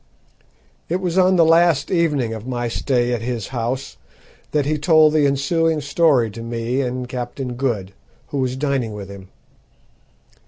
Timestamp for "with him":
8.93-9.29